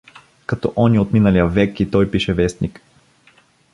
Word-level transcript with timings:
Като 0.45 0.73
оня 0.77 1.01
от 1.01 1.13
миналия 1.13 1.47
век, 1.47 1.79
и 1.79 1.91
той 1.91 2.11
пише 2.11 2.33
вестник. 2.33 2.81